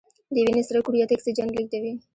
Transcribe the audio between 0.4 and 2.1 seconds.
وینې سره کرویات اکسیجن لیږدوي